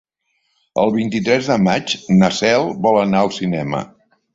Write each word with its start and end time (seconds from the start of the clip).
El 0.83 0.93
vint-i-tres 0.95 1.51
de 1.53 1.59
maig 1.67 1.95
na 2.19 2.33
Cel 2.41 2.69
vol 2.89 3.03
anar 3.07 3.25
al 3.27 3.35
cinema. 3.41 3.89